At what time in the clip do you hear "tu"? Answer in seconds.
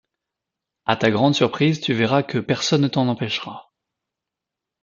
1.79-1.93